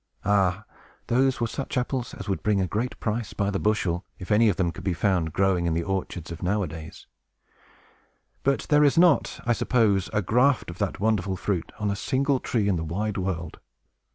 Ah, 0.25 0.63
those 1.05 1.39
were 1.39 1.45
such 1.45 1.77
apples 1.77 2.15
as 2.15 2.27
would 2.27 2.41
bring 2.41 2.59
a 2.59 2.65
great 2.65 2.99
price, 2.99 3.33
by 3.33 3.51
the 3.51 3.59
bushel, 3.59 4.03
if 4.17 4.31
any 4.31 4.49
of 4.49 4.55
them 4.55 4.71
could 4.71 4.83
be 4.83 4.95
found 4.95 5.31
growing 5.31 5.67
in 5.67 5.75
the 5.75 5.83
orchards 5.83 6.31
of 6.31 6.41
nowadays! 6.41 7.05
But 8.41 8.61
there 8.71 8.83
is 8.83 8.97
not, 8.97 9.39
I 9.45 9.53
suppose, 9.53 10.09
a 10.11 10.23
graft 10.23 10.71
of 10.71 10.79
that 10.79 10.99
wonderful 10.99 11.37
fruit 11.37 11.71
on 11.77 11.91
a 11.91 11.95
single 11.95 12.39
tree 12.39 12.67
in 12.67 12.77
the 12.77 12.83
wide 12.83 13.17
world. 13.19 13.59